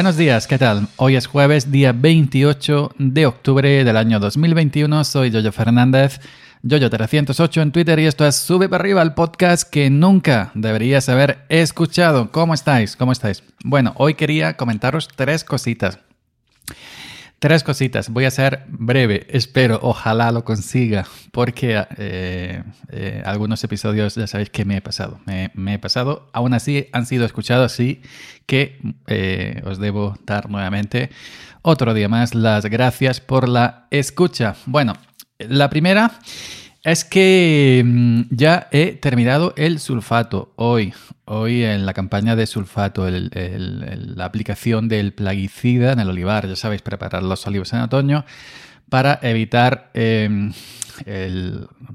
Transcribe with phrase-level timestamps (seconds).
[0.00, 0.88] Buenos días, ¿qué tal?
[0.96, 5.04] Hoy es jueves, día 28 de octubre del año 2021.
[5.04, 6.22] Soy Yoyo Fernández,
[6.64, 11.44] Yoyo308 en Twitter y esto es Sube para arriba, el podcast que nunca deberías haber
[11.50, 12.32] escuchado.
[12.32, 12.96] ¿Cómo estáis?
[12.96, 13.42] ¿Cómo estáis?
[13.62, 15.98] Bueno, hoy quería comentaros tres cositas.
[17.40, 18.10] Tres cositas.
[18.10, 19.26] Voy a ser breve.
[19.30, 25.20] Espero, ojalá lo consiga, porque eh, eh, algunos episodios ya sabéis que me he pasado.
[25.24, 26.28] Me, he pasado.
[26.34, 28.02] Aún así han sido escuchados, así
[28.44, 31.08] que eh, os debo dar nuevamente
[31.62, 34.56] otro día más las gracias por la escucha.
[34.66, 34.92] Bueno,
[35.38, 36.18] la primera
[36.82, 40.94] es que mm, ya he terminado el sulfato hoy.
[41.26, 46.48] Hoy en la campaña de sulfato, la aplicación del plaguicida en el olivar.
[46.48, 48.24] Ya sabéis, preparar los olivos en otoño
[48.88, 50.52] para evitar em,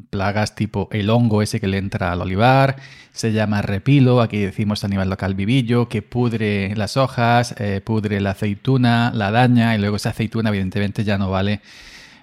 [0.09, 2.77] plagas tipo el hongo ese que le entra al olivar.
[3.11, 8.21] Se llama repilo, aquí decimos a nivel local vivillo, que pudre las hojas, eh, pudre
[8.21, 11.61] la aceituna, la daña y luego esa aceituna evidentemente ya no vale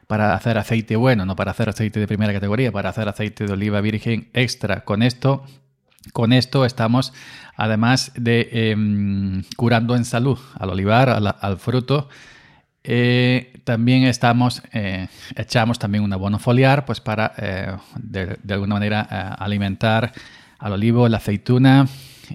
[0.06, 3.53] para hacer aceite bueno, no para hacer aceite de primera categoría, para hacer aceite de
[3.53, 4.84] oliva virgen extra.
[4.84, 5.44] Con esto,
[6.12, 7.12] con esto estamos,
[7.56, 12.09] además de em, curando en salud al olivar, al, fruto,
[12.84, 19.00] eh, también estamos, eh, echamos también un abono foliar, pues para eh, de, alguna manera
[19.34, 20.12] alimentar
[20.59, 21.87] al olivo, la aceituna,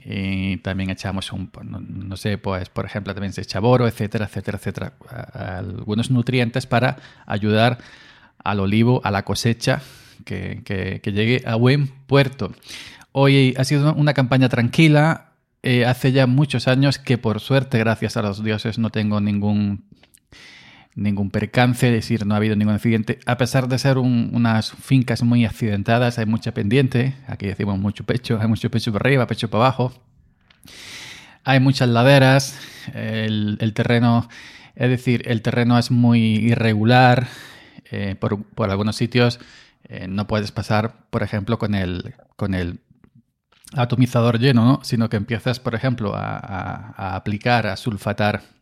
[0.05, 4.57] y también echamos un, no, sé, pues por ejemplo también se echa boro, etcétera, etcétera,
[4.57, 4.93] etcétera,
[5.33, 7.77] algunos nutrientes para ayudar
[8.43, 9.81] al olivo, a la cosecha,
[10.25, 12.53] que, que, llegue a buen puerto.
[13.11, 15.31] Hoy ha sido una campaña tranquila,
[15.63, 19.85] eh, hace ya muchos años que por suerte, gracias a los dioses, no tengo ningún
[20.97, 23.19] ningún percance, es decir, no ha habido ningún accidente.
[23.25, 28.39] A pesar de ser unas fincas muy accidentadas, hay mucha pendiente, aquí decimos mucho pecho,
[28.41, 29.93] hay mucho pecho para arriba, pecho para abajo.
[31.43, 32.59] Hay muchas laderas,
[32.93, 34.27] el, terreno,
[34.75, 37.27] es decir, el terreno es muy irregular,
[37.91, 39.39] eh, por, algunos sitios
[39.85, 42.79] eh, no puedes pasar, por ejemplo, con el, con el
[43.73, 48.56] atomizador lleno, sino que empiezas, por ejemplo, a aplicar, a sulfatar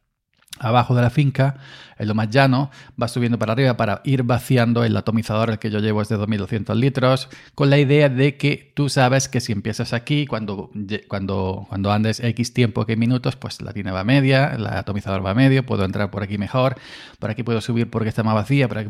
[0.59, 1.55] abajo de la finca,
[1.97, 2.71] en lo más llano,
[3.01, 6.17] va subiendo para arriba para ir vaciando el atomizador, el que yo llevo es de
[6.17, 10.71] 2200 litros, con la idea de que tú sabes que si empiezas aquí, cuando,
[11.07, 15.33] cuando, cuando andes X tiempo, que minutos, pues la tiene va media, el atomizador va
[15.33, 16.75] medio, puedo entrar por aquí mejor,
[17.19, 18.89] por aquí puedo subir porque está más vacía, por aquí,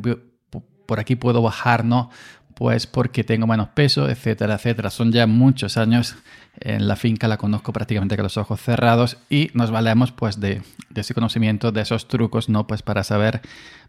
[0.85, 2.09] por aquí puedo bajar, ¿no?
[2.55, 4.89] Pues porque tengo menos peso, etcétera, etcétera.
[4.89, 6.15] Son ya muchos años
[6.59, 10.61] en la finca, la conozco prácticamente con los ojos cerrados y nos valemos pues de,
[10.95, 12.65] ese conocimiento, de esos trucos, ¿no?
[12.65, 13.41] Pues para saber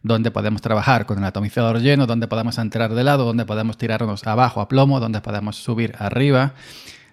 [0.03, 4.27] dónde podemos trabajar con el atomizador lleno, dónde podemos entrar de lado, dónde podemos tirarnos
[4.27, 6.55] abajo a plomo, dónde podemos subir arriba,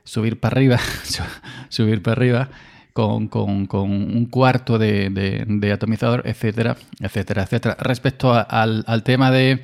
[0.03, 0.79] subir para arriba,
[1.69, 2.49] subir para arriba.
[2.93, 7.75] Con, un cuarto de, atomizador, etcétera, etcétera, etcétera.
[7.79, 9.63] Respecto al, al tema de,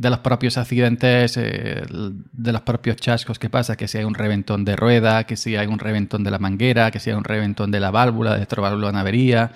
[0.00, 4.14] de los propios accidentes, eh, de los propios chascos que pasa, que si hay un
[4.14, 7.24] reventón de rueda, que si hay un reventón de la manguera, que si hay un
[7.24, 9.52] reventón de la válvula, de esta válvula de avería,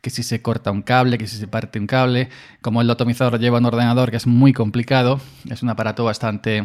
[0.00, 2.28] que si se corta un cable, que si se parte un cable.
[2.62, 6.64] Como el atomizador lleva un ordenador que es muy complicado, es un aparato bastante...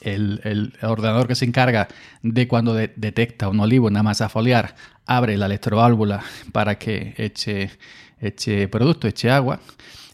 [0.00, 1.88] El, ordenador que se encarga
[2.22, 4.74] de cuando detecta un olivo, una masa foliar,
[5.04, 7.70] abre la electroválvula para que eche,
[8.18, 9.60] eche producto, eche agua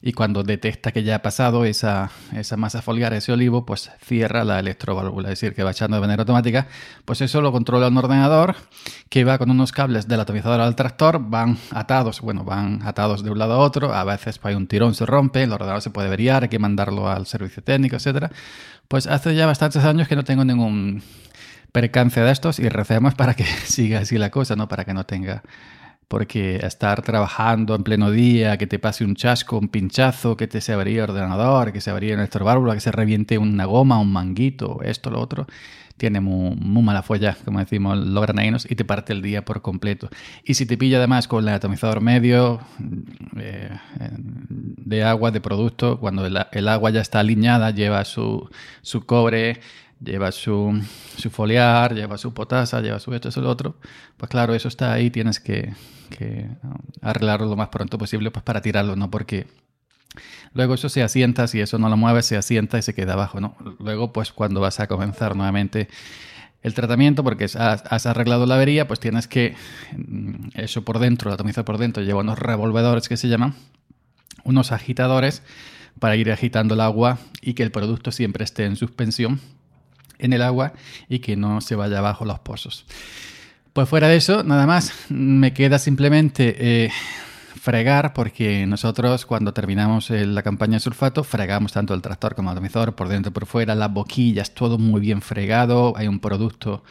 [0.06, 4.44] y cuando detecta que ya ha pasado esa, esa masa foliar, ese olivo, pues cierra
[4.44, 6.68] la electroválvula, es decir, que va echando de manera automática.
[7.04, 8.54] Pues eso lo controla un ordenador
[9.08, 13.32] que va con unos cables del atomizador al tractor, van atados, bueno, van atados de
[13.32, 15.90] un lado a otro, a veces pues, hay un tirón, se rompe, el ordenador se
[15.90, 18.30] puede averiar, hay que mandarlo al servicio técnico, etcétera.
[18.86, 21.02] Pues hace ya bastantes años que no tengo ningún
[21.72, 24.68] percance de estos y recemos para que siga así la cosa, ¿no?
[24.68, 25.42] Para que no tenga
[26.08, 30.60] porque estar trabajando en pleno día, que te pase un chasco, un pinchazo, que te
[30.60, 34.12] se abría el ordenador, que se abría nuestro válvula, que se reviente una goma, un
[34.12, 35.46] manguito, esto, lo otro,
[35.96, 40.08] tiene muy, mala folla, como decimos los granainos, y te parte el día por completo.
[40.44, 42.60] Y si te pilla además con el atomizador medio
[43.36, 48.48] eh, de agua, de producto, cuando el, agua ya está alineada, lleva su,
[48.82, 49.60] su cobre,
[50.00, 50.80] lleva su,
[51.16, 53.76] su, foliar, lleva su potasa, lleva su esto, eso, lo otro,
[54.16, 55.72] pues claro, eso está ahí, tienes que,
[57.02, 59.10] arreglarlo lo más pronto posible pues para tirarlo, ¿no?
[59.10, 59.46] Porque
[60.52, 63.40] luego eso se asienta, si eso no lo mueves, se asienta y se queda abajo,
[63.40, 63.56] ¿no?
[63.80, 65.88] Luego, pues cuando vas a comenzar nuevamente
[66.62, 69.54] el tratamiento, porque has, arreglado la avería, pues tienes que,
[69.96, 73.54] mm, eso por dentro, atomizar por dentro, lleva unos revolvedores que se llaman,
[74.44, 75.42] unos agitadores,
[75.98, 79.40] para ir agitando el agua y que el producto siempre esté en suspensión
[80.18, 80.72] en el agua
[81.08, 82.86] y que no se vaya abajo los pozos.
[83.72, 86.90] Pues fuera de eso, nada más, me queda simplemente eh,
[87.60, 92.50] fregar, porque nosotros cuando terminamos eh, la campaña de sulfato, fregamos tanto el tractor como
[92.50, 96.20] el atomizador por dentro y por fuera, las boquillas, todo muy bien fregado, hay un
[96.20, 96.84] producto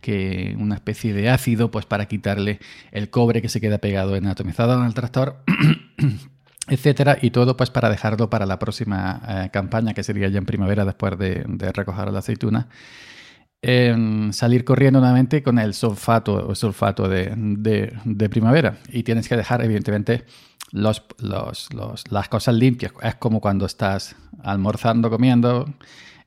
[0.00, 2.60] que una especie de ácido, pues para quitarle
[2.92, 5.42] el cobre que se queda pegado en el atomizador en el tractor.
[6.68, 10.46] etcétera, y todo pues para dejarlo para la próxima eh, campaña, que sería ya en
[10.46, 12.68] primavera después de, recoger la aceituna.
[14.32, 18.78] salir corriendo nuevamente con el sulfato o sulfato de, primavera.
[18.90, 20.24] Y tienes que dejar, evidentemente,
[20.72, 22.92] los, las cosas limpias.
[23.02, 25.66] Es como cuando estás almorzando, comiendo,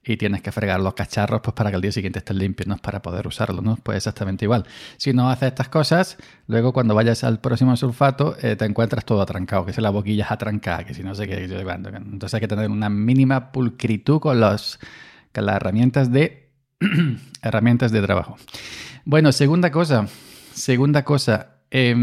[0.09, 2.77] y tienes que fregar los cacharros pues para que el día siguiente estén limpios, ¿no?
[2.77, 3.75] Para poder usarlo, ¿no?
[3.75, 4.65] Pues exactamente igual.
[4.97, 6.17] Si no haces estas cosas,
[6.47, 10.25] luego cuando vayas al próximo sulfato eh, te encuentras todo atrancado, que si la boquilla
[10.25, 11.43] es atrancada, que si no sé qué.
[11.43, 14.79] Entonces hay que tener una mínima pulcritud con, los,
[15.31, 16.49] con las herramientas de,
[17.43, 18.37] herramientas de trabajo.
[19.05, 20.07] Bueno, segunda cosa.
[20.53, 21.57] Segunda cosa.
[21.69, 21.93] Eh,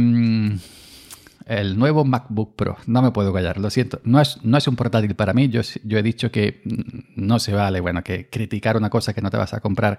[1.46, 2.76] el nuevo MacBook Pro.
[2.87, 4.00] No me puedo callar, lo siento.
[4.04, 5.48] No es, no es un portátil para mí.
[5.48, 6.60] Yo, yo he dicho que
[7.14, 9.96] no se vale, bueno, que criticar una cosa que no te vas a comprar,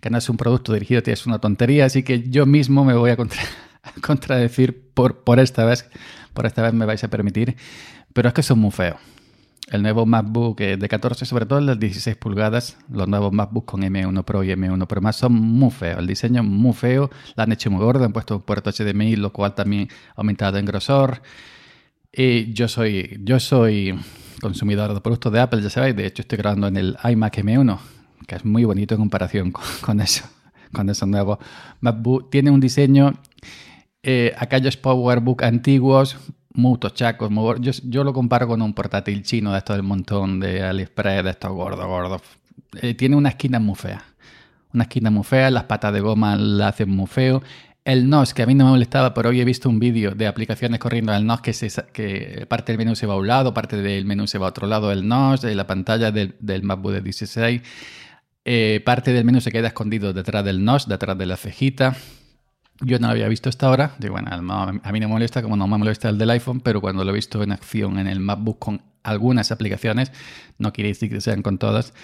[0.00, 1.84] que no es un producto dirigido a ti, es una tontería.
[1.84, 3.16] Así que yo mismo me voy a,
[4.00, 5.88] contradecir por, por esta vez.
[6.32, 7.56] Por esta vez me vais a permitir.
[8.12, 8.96] Pero es que son muy feos
[9.68, 13.82] el nuevo MacBook eh, de 14, sobre todo las 16 pulgadas, los nuevos MacBook con
[13.82, 15.98] M1 Pro y M1 Pro Max son muy feos.
[15.98, 19.16] El diseño es muy feo, la han hecho muy gordo, han puesto un puerto HDMI,
[19.16, 21.20] lo cual también ha aumentado en grosor.
[22.12, 23.98] Y yo soy, yo soy
[24.40, 27.78] consumidor de productos de Apple, ya sabéis, de hecho estoy grabando en el iMac M1,
[28.26, 30.24] que es muy bonito en comparación con, eso,
[30.72, 31.38] con esos nuevos
[31.80, 32.30] MacBook.
[32.30, 33.14] Tiene un diseño,
[34.04, 36.16] eh, aquellos PowerBook antiguos,
[36.56, 37.30] muy tochacos.
[37.60, 41.30] Yo, yo, lo comparo con un portátil chino de estos del montón de AliExpress, de
[41.30, 42.22] estos gordos, gordos.
[42.80, 44.04] Eh, tiene una esquina muy fea.
[44.72, 47.42] Una esquina muy fea, las patas de goma la hacen muy feo.
[47.84, 50.26] El NOS, que a mí no me molestaba, pero hoy he visto un vídeo de
[50.26, 51.52] aplicaciones corriendo al NOS que,
[51.92, 54.50] que parte del menú se va a un lado, parte del menú se va a
[54.50, 57.62] otro lado del NOS, de la pantalla del, del MacBook de 16.
[58.44, 61.96] Eh, parte del menú se queda escondido detrás del NOS, detrás de la cejita.
[62.80, 63.94] Yo no lo había visto hasta ahora.
[63.98, 66.80] Digo, bueno, a mí no me molesta como no me molesta el del iPhone, pero
[66.80, 70.12] cuando lo he visto en acción en el MacBook con algunas aplicaciones,
[70.58, 71.94] no quiere decir que sean con todas,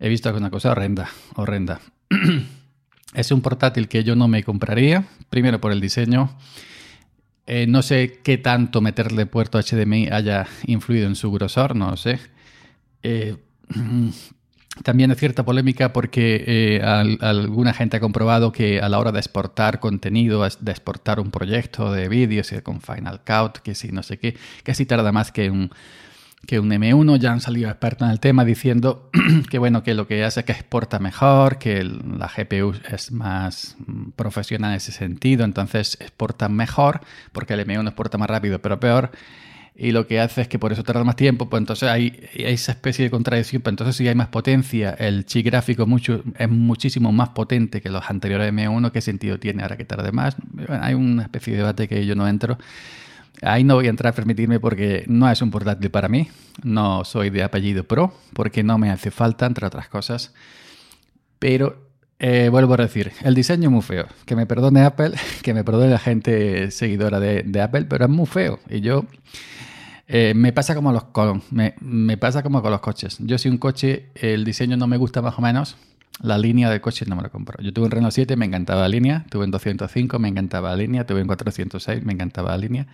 [0.00, 1.80] he visto una cosa horrenda, horrenda.
[3.14, 6.36] es un portátil que yo no me compraría, primero por el diseño.
[7.46, 11.96] Eh, no sé qué tanto meterle puerto HDMI haya influido en su grosor, no lo
[11.96, 12.20] sé.
[13.02, 13.36] Eh,
[14.82, 16.82] También es cierta polémica porque eh,
[17.20, 21.92] alguna gente ha comprobado que a la hora de exportar contenido, de exportar un proyecto
[21.92, 25.50] de vídeos con Final Cut, que si no sé qué, que si tarda más que
[25.50, 25.70] un,
[26.46, 27.18] que un M1.
[27.18, 29.10] Ya han salido expertos en el tema diciendo
[29.50, 33.76] que bueno, que lo que hace es que exporta mejor, que la GPU es más
[34.16, 37.00] profesional en ese sentido, entonces exporta mejor,
[37.32, 39.10] porque el M1 exporta más rápido, pero peor
[39.80, 42.72] y lo que hace es que por eso tarda más tiempo, pues entonces hay, esa
[42.72, 47.12] especie de contradicción, pues entonces si hay más potencia, el chip gráfico mucho, es muchísimo
[47.12, 50.34] más potente que los anteriores M1, ¿qué sentido tiene ahora que tarde más?
[50.68, 52.58] hay una especie de debate que yo no entro.
[53.40, 56.28] Ahí no voy a entrar permitirme porque no es un portátil para mí,
[56.64, 60.34] no soy de apellido Pro, porque no me hace falta, entre otras cosas.
[61.38, 61.86] Pero
[62.18, 64.08] eh, vuelvo a decir, el diseño es muy feo.
[64.26, 68.26] Que me perdone Apple, que me perdone la gente seguidora de Apple, pero es muy
[68.26, 68.58] feo.
[68.68, 69.04] Y yo
[70.08, 73.18] eh, me pasa como los con, me, me, pasa como con los coches.
[73.20, 75.76] Yo si un coche, el diseño no me gusta más o menos,
[76.22, 77.62] la línea de coche no me lo compro.
[77.62, 80.76] Yo tuve un Renault 7, me encantaba la línea, tuve un 205, me encantaba la
[80.76, 82.86] línea, tuve un 406, me encantaba la línea.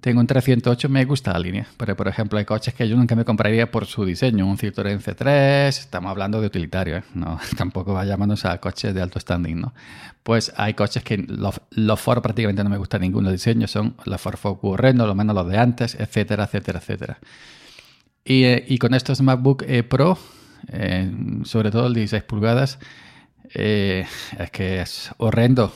[0.00, 3.16] Tengo un 308, me gusta la línea, pero por ejemplo hay coches que yo nunca
[3.16, 4.46] me compraría por su diseño.
[4.46, 7.02] Un Citroën C3, estamos hablando de utilitario, ¿eh?
[7.14, 9.74] no, tampoco vayámonos a coches de alto standing, ¿no?
[10.22, 14.20] Pues hay coches que los, los Ford prácticamente no me gusta ninguno diseño, son los
[14.20, 17.18] Ford Focus Reno, lo menos los de antes, etcétera, etcétera, etcétera.
[18.24, 20.16] Y, eh, y con estos MacBook eh, Pro,
[21.44, 22.78] sobre todo el 16 pulgadas,
[23.50, 24.06] es
[24.52, 25.72] que es horrendo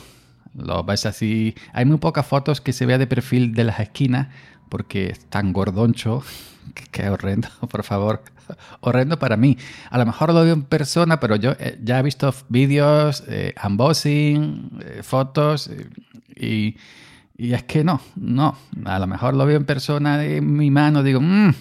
[0.55, 1.55] lo ves así.
[1.73, 4.27] Hay muy pocas fotos que se vea de perfil de las esquinas
[4.69, 6.23] porque es tan gordoncho.
[6.91, 8.23] que horrendo, por favor.
[8.81, 9.57] Horrendo para mí.
[9.89, 13.53] A lo mejor lo veo en persona, pero yo eh, ya he visto vídeos, eh,
[13.63, 15.69] unboxing, eh, fotos
[16.35, 16.75] y,
[17.37, 18.57] y, es que no, no.
[18.85, 21.51] A lo mejor lo veo en persona en mi mano, digo, mmm,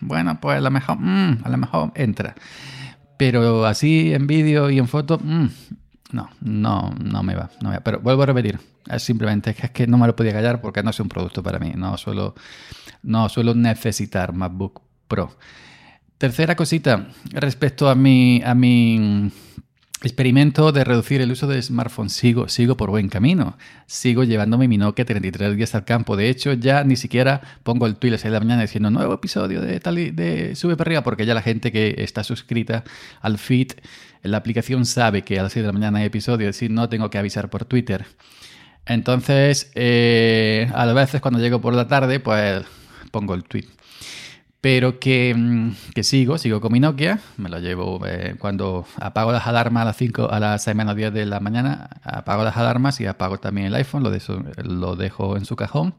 [0.00, 2.34] bueno, pues a lo mejor, mm, a lo mejor entra.
[3.16, 5.48] Pero así en vídeo y en foto, mm,
[6.12, 9.86] no, no, no me va, no Pero vuelvo a repetir, es simplemente que es que
[9.86, 11.72] no me lo podía callar porque no es un producto para mí.
[11.76, 12.34] No suelo,
[13.02, 15.36] no suelo necesitar MacBook Pro.
[16.16, 19.30] Tercera cosita, respecto a mi, a mi,
[20.02, 22.12] experimento de reducir el uso de smartphones.
[22.12, 23.56] Sigo, sigo por buen camino.
[23.86, 26.16] Sigo llevándome mi Nokia 33 días al campo.
[26.16, 28.90] De hecho, ya ni siquiera pongo el tweet a las 6 de la mañana diciendo
[28.90, 32.84] nuevo episodio de, tal de Sube para arriba, porque ya la gente que está suscrita
[33.20, 33.72] al feed,
[34.22, 36.88] la aplicación sabe que a las 6 de la mañana hay episodio, es decir, no
[36.88, 38.06] tengo que avisar por Twitter.
[38.86, 42.64] Entonces, eh, a veces cuando llego por la tarde, pues
[43.10, 43.66] pongo el tweet.
[44.60, 49.46] Pero mm, que, sigo, sigo con mi Nokia, me lo llevo eh, cuando apago las
[49.46, 53.00] alarmas a las 5, a las 6 menos 10 de la mañana, apago las alarmas
[53.00, 55.94] y apago también el iPhone, lo, dejo, lo dejo en su cajón.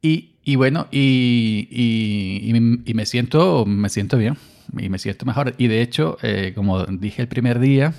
[0.00, 2.52] Y, bueno, y,
[2.94, 4.36] me, siento, me siento bien,
[4.78, 5.54] y me siento mejor.
[5.58, 7.94] Y de hecho, eh, como dije el primer día,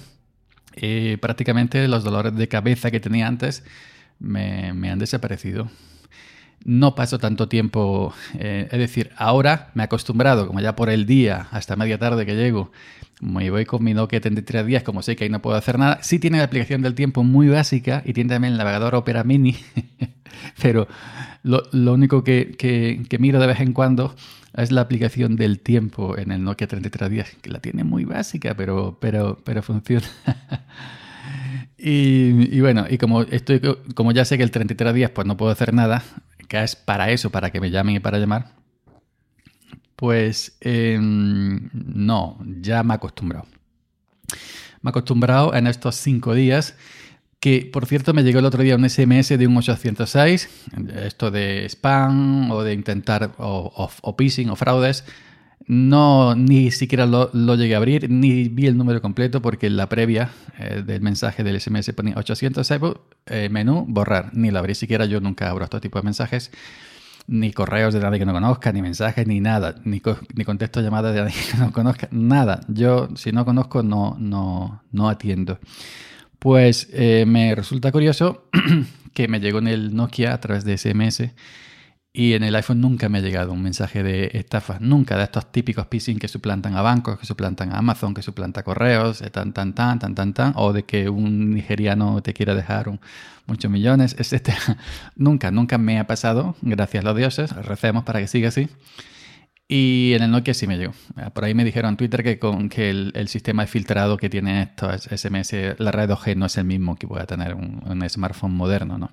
[0.76, 3.64] eh, prácticamente los dolores de cabeza que tenía antes
[4.20, 5.70] me, me han desaparecido
[6.66, 11.06] no paso tanto tiempo, eh, es decir, ahora me he acostumbrado, como ya por el
[11.06, 12.72] día hasta media tarde que llego,
[13.22, 16.00] me voy con mi Nokia 33 días, como sé que ahí no puedo hacer nada.
[16.02, 19.58] Sí tiene la aplicación del tiempo muy básica y tiene también el navegador Opera Mini,
[20.62, 20.88] pero
[21.44, 21.64] lo,
[21.94, 24.16] único que, que, miro de vez en cuando
[24.56, 28.56] es la aplicación del tiempo en el Nokia 33 días, que la tiene muy básica,
[28.56, 30.08] pero, pero, pero funciona.
[31.78, 33.62] y, y, bueno, y como estoy,
[33.96, 36.04] como ya sé que el 33 días pues no puedo hacer nada,
[36.52, 38.54] es para eso, para que me llamen y para llamar,
[39.96, 43.46] pues em, no, ya me he acostumbrado.
[44.82, 46.76] Me he acostumbrado en estos cinco días,
[47.40, 50.50] que por cierto me llegó el otro día un SMS de un 806,
[50.96, 55.06] esto de spam o de intentar, o, o, phishing o fraudes.
[55.70, 60.32] No, ni siquiera lo, llegué a abrir, ni vi el número completo porque la previa
[60.58, 62.82] eh, del mensaje del SMS ponía 806
[63.28, 64.32] eh, menú, borrar.
[64.34, 66.50] Ni lo abrí siquiera, yo nunca abro este tipo de mensajes,
[67.28, 70.02] ni correos de nadie que no conozca, ni mensajes, ni nada, ni,
[70.34, 72.62] ni contesto llamadas de nadie que no conozca, nada.
[72.68, 75.60] Yo, si no conozco, no, no, no atiendo.
[76.40, 78.46] Pues eh, me resulta curioso
[79.14, 81.30] que me llegó en el Nokia a través de SMS
[82.12, 85.52] y en el iPhone nunca me ha llegado un mensaje de estafa, nunca de estos
[85.52, 89.54] típicos phishing que suplantan a bancos, que suplantan a Amazon, que suplanta a correos, tan,
[89.54, 93.00] tan, tan, tan, tan, tan, o de que un nigeriano te quiera dejar
[93.46, 94.56] muchos millones, etc.
[95.16, 98.70] nunca, nunca me ha pasado, gracias a los dioses, recemos para que siga así.
[99.72, 100.94] Y en el Nokia sí me llegó.
[101.32, 104.64] Por ahí me dijeron en Twitter que, con, que el, sistema de filtrado que tiene
[104.64, 108.56] estos SMS, la red 2G no es el mismo que pueda tener un, un smartphone
[108.56, 109.12] moderno, ¿no?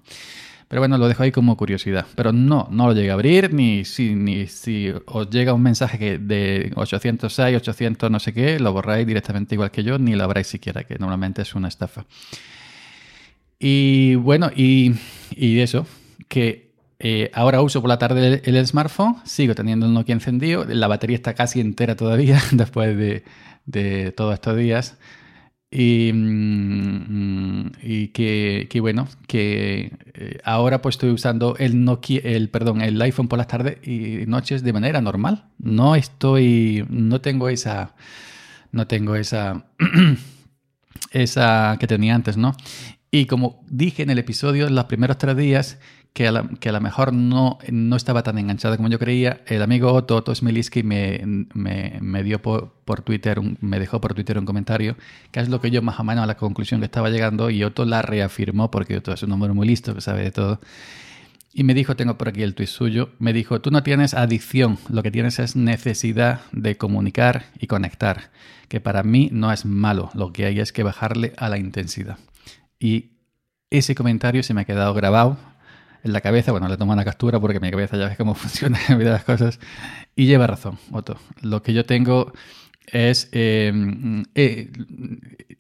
[0.69, 2.07] Pero bueno, lo dejo ahí como curiosidad.
[2.17, 5.99] Pero no, no lo llegué a abrir, ni si, ni si os llega un mensaje
[5.99, 10.25] que de 806, 800 no sé qué, lo borráis directamente igual que yo, ni lo
[10.25, 12.07] abráis siquiera, que normalmente es una estafa.
[13.59, 14.95] Y bueno, y,
[15.31, 15.87] y eso,
[16.29, 20.89] que eh, ahora uso por la tarde el, smartphone, sigo teniendo el Nokia encendido, la
[20.89, 23.25] batería está casi entera todavía después de,
[23.67, 24.99] de todos estos días.
[25.71, 32.49] Y, mm, y que, que, bueno, que eh, ahora pues estoy usando el Nokia, el,
[32.49, 35.45] perdón, el iPhone por las tardes y noches de manera normal.
[35.59, 37.95] No estoy, no tengo esa,
[38.73, 39.67] no tengo esa,
[41.11, 42.57] esa que tenía antes, ¿no?
[43.11, 45.79] Y como dije en el episodio, los primeros tres días
[46.17, 47.59] que a, lo mejor no,
[47.95, 49.43] estaba tan enganchada como yo creía.
[49.47, 51.21] El amigo Otto, Otto Smiliski, me,
[51.53, 54.97] me, dio por, por Twitter, me dejó por Twitter un comentario,
[55.31, 57.63] que es lo que yo más o menos a la conclusión que estaba llegando, y
[57.65, 60.59] Otto la reafirmó, porque Otto es un hombre muy listo, que sabe de todo.
[61.53, 64.79] Y me dijo, tengo por aquí el tuit suyo, me dijo, tú no tienes adicción,
[64.89, 68.31] lo que tienes es necesidad de comunicar y conectar,
[68.69, 72.17] que para mí no es malo, lo que hay es que bajarle a la intensidad.
[72.79, 73.13] Y
[73.71, 75.39] ese comentario se me ha quedado grabado
[76.03, 76.53] en la cabeza.
[76.53, 79.59] Bueno, le tomo una captura porque mi cabeza ya ve cómo funciona las cosas.
[80.15, 81.19] Y lleva razón, Otto.
[81.43, 82.33] Lo que yo tengo
[82.87, 84.71] es, em, eh,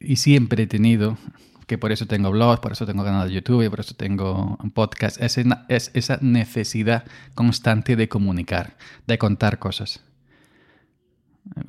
[0.00, 1.18] y siempre he tenido,
[1.66, 4.56] que por eso tengo blogs, por eso tengo canal de YouTube y por eso tengo
[4.62, 5.36] un podcast, es,
[5.68, 7.04] es esa necesidad
[7.34, 10.00] constante de comunicar, de contar cosas.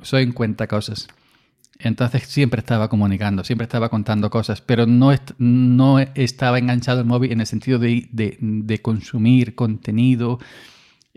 [0.02, 1.08] Soy en cuenta cosas.
[1.80, 7.32] Entonces siempre estaba comunicando, siempre estaba contando cosas, pero no, no estaba enganchado al móvil
[7.32, 10.40] en el sentido de, consumir contenido,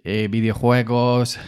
[0.04, 1.40] eh, videojuegos,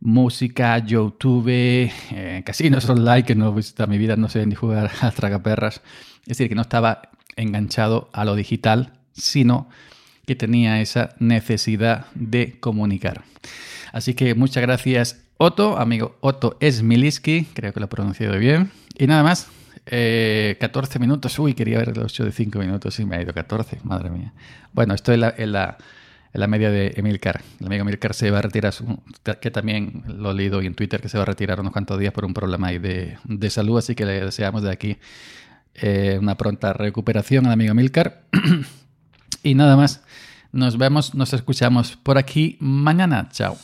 [0.00, 5.10] música, YouTube, eh, casinos online, que no visita mi vida, no sé ni jugar a
[5.12, 5.80] tragaperras.
[6.22, 9.68] Es decir, que no estaba enganchado a lo digital, sino
[10.26, 13.24] que tenía esa necesidad de comunicar.
[13.92, 18.70] Así que muchas gracias Otto, amigo Otto Esmiliski, creo que lo he pronunciado bien.
[18.98, 19.48] Y nada más,
[19.84, 21.38] 14 eh, minutos.
[21.38, 24.32] Uy, quería ver los 8 de 5 minutos y me ha ido 14, madre mía.
[24.72, 25.78] Bueno, estoy en la,
[26.32, 27.40] la media de Emilcar.
[27.60, 28.74] El amigo Emilcar se va a retirar,
[29.40, 32.12] que también lo he leído en Twitter, que se va a retirar unos cuantos días
[32.12, 34.98] por un problema de salud, así que le deseamos de aquí
[35.80, 38.22] eh, una pronta recuperación al amigo Emilcar.
[39.42, 40.02] y nada más,
[40.52, 43.28] nos vemos, nos escuchamos por aquí mañana.
[43.30, 43.56] Chao.